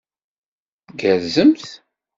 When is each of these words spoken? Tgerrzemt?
Tgerrzemt? 0.89 1.65